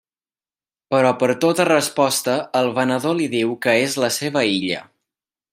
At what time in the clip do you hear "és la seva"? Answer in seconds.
3.87-4.47